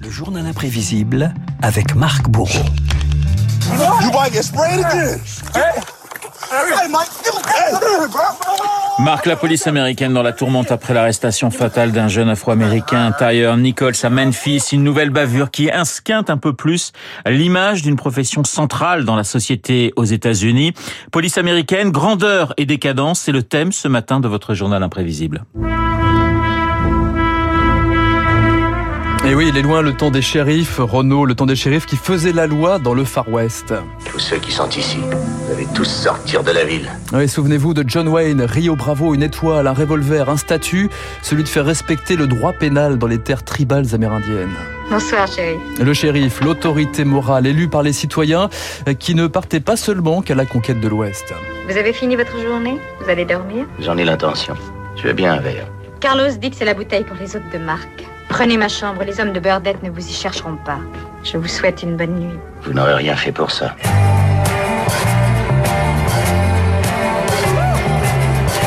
[0.00, 2.64] Le journal imprévisible avec Marc Bourreau.
[9.00, 13.94] Marc, la police américaine dans la tourmente après l'arrestation fatale d'un jeune afro-américain, Tyre Nichols
[14.02, 16.92] à Memphis, une nouvelle bavure qui insquinte un peu plus
[17.26, 20.72] l'image d'une profession centrale dans la société aux États-Unis.
[21.10, 25.44] Police américaine, grandeur et décadence, c'est le thème ce matin de votre journal imprévisible.
[29.28, 31.96] Et oui, il est loin le temps des shérifs, Renault, le temps des shérifs qui
[31.96, 33.74] faisaient la loi dans le Far West.
[34.10, 36.88] Tous ceux qui sont ici, vous allez tous sortir de la ville.
[37.12, 40.88] Oui, souvenez-vous de John Wayne, Rio Bravo, une étoile, un revolver, un statut,
[41.20, 44.56] celui de faire respecter le droit pénal dans les terres tribales amérindiennes.
[44.88, 45.58] Bonsoir, chérie.
[45.78, 48.48] Le shérif, l'autorité morale élue par les citoyens,
[48.98, 51.34] qui ne partait pas seulement qu'à la conquête de l'Ouest.
[51.68, 52.78] Vous avez fini votre journée?
[53.02, 53.66] Vous allez dormir?
[53.78, 54.54] J'en ai l'intention.
[54.96, 55.66] Je veux bien un verre.
[56.00, 58.07] Carlos dit que c'est la bouteille pour les hôtes de marque.
[58.28, 60.78] Prenez ma chambre, les hommes de Burdette ne vous y chercheront pas.
[61.24, 62.38] Je vous souhaite une bonne nuit.
[62.62, 63.74] Vous n'aurez rien fait pour ça.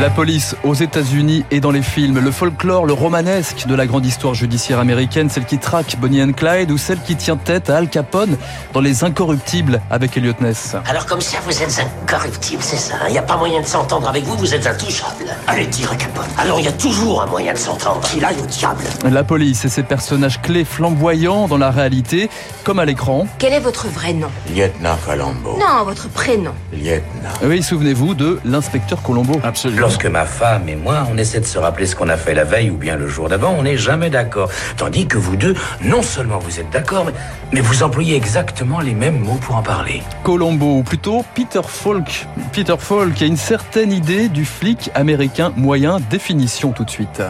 [0.00, 4.04] La police aux États-Unis et dans les films, le folklore, le romanesque de la grande
[4.04, 7.78] histoire judiciaire américaine, celle qui traque Bonnie and Clyde ou celle qui tient tête à
[7.78, 8.36] Al Capone
[8.74, 10.76] dans Les Incorruptibles avec Elliot Ness.
[10.86, 14.06] Alors comme ça, vous êtes incorruptible, c'est ça Il n'y a pas moyen de s'entendre
[14.06, 15.24] avec vous, vous êtes intouchable.
[15.46, 16.26] Allez, dire à Capone.
[16.36, 18.02] Alors il y a toujours un moyen de s'entendre.
[18.02, 18.84] Qu'il aille au diable.
[19.10, 22.28] La police et ses personnages clés flamboyants dans la réalité,
[22.64, 23.26] comme à l'écran.
[23.38, 24.28] Quel est votre vrai nom?
[24.54, 25.58] Lieutenant Colombo.
[25.58, 26.52] Non, votre prénom.
[26.70, 27.32] Lieutenant.
[27.42, 29.40] Oui, souvenez-vous de l'inspecteur Colombo.
[29.42, 29.85] Absolument.
[29.86, 32.42] Lorsque ma femme et moi, on essaie de se rappeler ce qu'on a fait la
[32.42, 34.50] veille ou bien le jour d'avant, on n'est jamais d'accord.
[34.76, 37.12] Tandis que vous deux, non seulement vous êtes d'accord, mais,
[37.52, 40.02] mais vous employez exactement les mêmes mots pour en parler.
[40.24, 42.26] Colombo, ou plutôt Peter Falk.
[42.52, 45.98] Peter Falk a une certaine idée du flic américain moyen.
[46.10, 47.22] Définition tout de suite.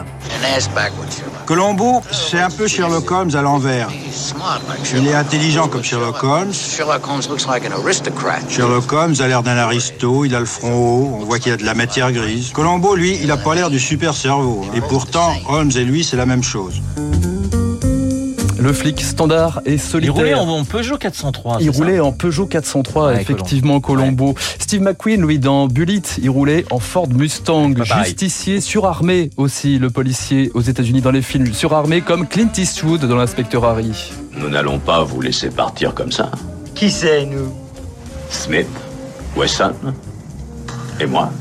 [1.45, 3.89] Colombo, c'est un peu Sherlock Holmes à l'envers.
[4.95, 6.53] Il est intelligent comme Sherlock Holmes.
[8.49, 11.57] Sherlock Holmes a l'air d'un aristo, il a le front haut, on voit qu'il a
[11.57, 12.46] de la matière grise.
[12.53, 14.65] Colombo, lui, il a pas l'air du super cerveau.
[14.75, 16.81] Et pourtant, Holmes et lui, c'est la même chose.
[18.59, 20.15] Le flic standard et Il solitaire.
[20.15, 21.57] roulait en Peugeot 403.
[21.61, 24.33] Il ça roulait en Peugeot 403, Ouais, effectivement, Colombo.
[24.59, 27.73] Steve McQueen, lui, dans Bullet, il roulait en Ford Mustang.
[27.83, 31.53] Justicier surarmé aussi, le policier aux États-Unis dans les films.
[31.53, 34.11] Surarmé comme Clint Eastwood dans l'inspecteur Harry.
[34.37, 36.31] Nous n'allons pas vous laisser partir comme ça.
[36.75, 37.53] Qui c'est, nous?
[38.29, 38.67] Smith,
[39.37, 39.71] Wesson
[40.99, 41.31] et moi.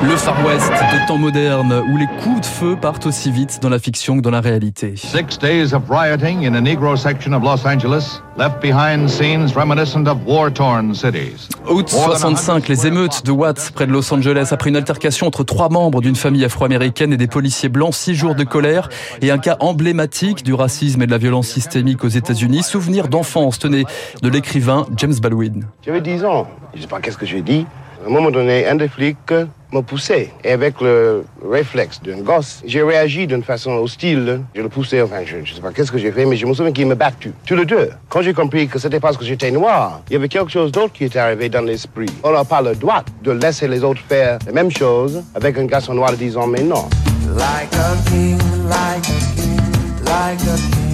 [0.00, 3.68] Le Far West de temps moderne, où les coups de feu partent aussi vite dans
[3.68, 4.94] la fiction que dans la réalité.
[4.96, 10.06] Six days of rioting in a Negro section of Los Angeles left behind scenes reminiscent
[10.06, 11.48] of war-torn cities.
[11.68, 15.68] Août 65, les émeutes de Watts près de Los Angeles après une altercation entre trois
[15.68, 18.88] membres d'une famille afro-américaine et des policiers blancs, six jours de colère
[19.20, 22.62] et un cas emblématique du racisme et de la violence systémique aux États-Unis.
[22.62, 23.84] Souvenir d'enfance, tenez,
[24.22, 25.66] de l'écrivain James Baldwin.
[25.84, 26.46] J'avais 10 ans.
[26.74, 27.66] Je sais pas qu'est-ce que j'ai dit?
[28.04, 29.34] À un moment donné, un des flics
[29.72, 30.30] m'a poussé.
[30.44, 34.40] Et avec le réflexe d'un gosse, j'ai réagi d'une façon hostile.
[34.54, 36.54] Je le poussais, enfin, je ne sais pas qu'est-ce que j'ai fait, mais je me
[36.54, 37.32] souviens qu'il m'a battu.
[37.46, 37.90] Tous les deux.
[38.08, 40.92] Quand j'ai compris que c'était parce que j'étais noir, il y avait quelque chose d'autre
[40.92, 42.10] qui était arrivé dans l'esprit.
[42.22, 45.64] On n'a pas le droit de laisser les autres faire la même chose avec un
[45.64, 46.88] garçon noir disant mais non.
[47.36, 50.87] Like a king, like a king, like a king.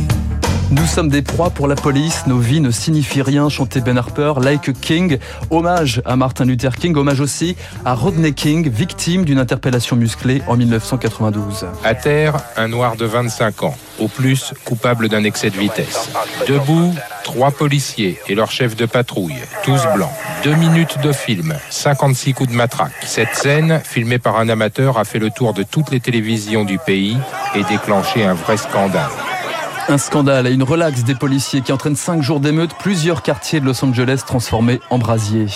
[0.74, 4.32] Nous sommes des proies pour la police, nos vies ne signifient rien, chantait Ben Harper,
[4.42, 5.18] Like King.
[5.50, 7.54] Hommage à Martin Luther King, hommage aussi
[7.84, 11.66] à Rodney King, victime d'une interpellation musclée en 1992.
[11.84, 16.10] À terre, un noir de 25 ans, au plus coupable d'un excès de vitesse.
[16.48, 16.92] Debout,
[17.22, 20.10] trois policiers et leur chef de patrouille, tous blancs.
[20.42, 22.92] Deux minutes de film, 56 coups de matraque.
[23.04, 26.78] Cette scène, filmée par un amateur, a fait le tour de toutes les télévisions du
[26.78, 27.16] pays
[27.54, 29.12] et déclenché un vrai scandale.
[29.86, 33.66] Un scandale et une relaxe des policiers qui entraînent cinq jours d'émeute, plusieurs quartiers de
[33.66, 35.48] Los Angeles transformés en brasiers.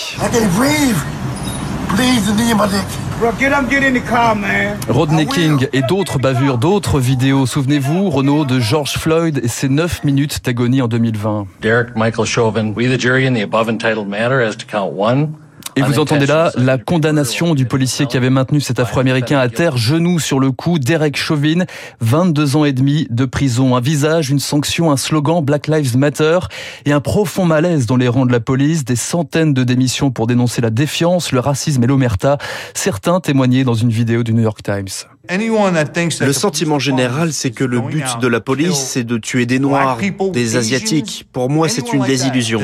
[4.89, 7.47] Rodney King et d'autres bavures, d'autres vidéos.
[7.47, 11.47] Souvenez-vous, Renault, de George Floyd et ses 9 minutes d'agonie en 2020.
[11.63, 15.33] Derek Michael Chauvin, we the jury in the above entitled matter as to count one.
[15.79, 19.77] Et vous entendez là la condamnation du policier qui avait maintenu cet Afro-Américain à terre,
[19.77, 21.67] genou sur le cou, Derek Chauvin,
[22.01, 26.41] 22 ans et demi de prison, un visage, une sanction, un slogan Black Lives Matter
[26.85, 30.27] et un profond malaise dans les rangs de la police, des centaines de démissions pour
[30.27, 32.39] dénoncer la défiance, le racisme et l'omerta.
[32.75, 34.89] Certains témoignaient dans une vidéo du New York Times.
[35.29, 39.99] Le sentiment général, c'est que le but de la police, c'est de tuer des Noirs,
[40.33, 41.27] des Asiatiques.
[41.33, 42.61] Pour moi, c'est une désillusion.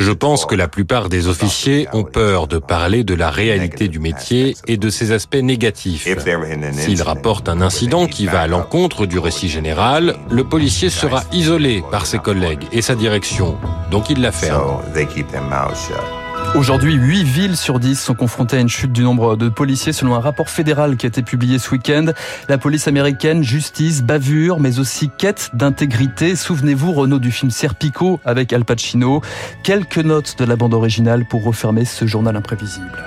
[0.00, 4.00] Je pense que la plupart des officiers ont peur de parler de la réalité du
[4.00, 6.08] métier et de ses aspects négatifs.
[6.72, 11.82] S'ils rapportent un incident qui va à l'encontre du récit général, le policier sera isolé
[11.90, 13.56] par ses collègues et sa direction,
[13.90, 14.80] donc il la ferme.
[16.56, 20.14] Aujourd'hui, 8 villes sur 10 sont confrontées à une chute du nombre de policiers selon
[20.14, 22.06] un rapport fédéral qui a été publié ce week-end.
[22.48, 26.36] La police américaine, justice, bavure, mais aussi quête d'intégrité.
[26.36, 29.22] Souvenez-vous, Renaud, du film Serpico avec Al Pacino.
[29.62, 32.98] Quelques notes de la bande originale pour refermer ce journal imprévisible.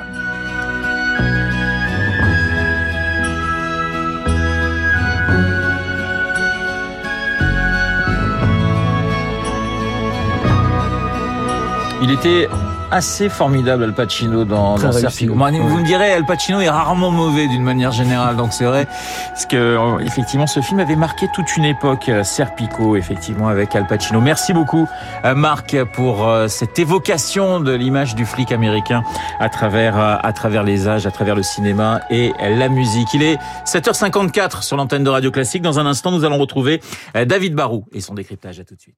[12.02, 12.50] Il était
[12.94, 15.34] assez formidable Al Pacino dans, dans Serpico.
[15.34, 18.86] Vous me direz, Al Pacino est rarement mauvais d'une manière générale, donc c'est vrai,
[19.30, 22.08] parce que euh, effectivement, ce film avait marqué toute une époque.
[22.10, 24.22] euh, Serpico, effectivement, avec Al Pacino.
[24.22, 24.88] Merci beaucoup,
[25.26, 29.04] euh, Marc, pour cette évocation de l'image du flic américain
[29.40, 33.14] à travers à travers les âges, à travers le cinéma et la musique.
[33.14, 35.64] Il est 7h54 sur l'antenne de Radio Classique.
[35.64, 36.82] Dans un instant, nous allons retrouver
[37.14, 38.60] David Barou et son décryptage.
[38.60, 38.98] À tout de suite.